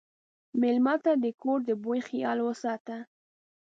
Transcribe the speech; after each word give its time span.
مېلمه 0.61 0.95
ته 1.03 1.11
د 1.23 1.25
کور 1.41 1.59
د 1.67 1.69
بوي 1.81 1.99
خیال 2.09 2.37
وساته. 2.47 2.97